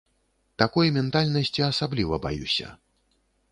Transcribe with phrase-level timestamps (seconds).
[0.61, 2.67] Такой ментальнасці асабліва баюся.